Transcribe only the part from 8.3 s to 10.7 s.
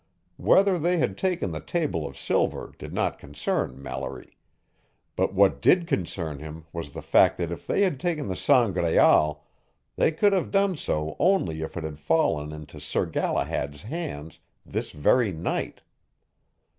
Sangraal they could have